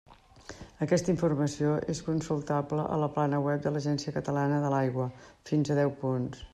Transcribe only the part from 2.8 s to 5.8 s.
a la plana web de l'Agència Catalana de l'Aigua: fins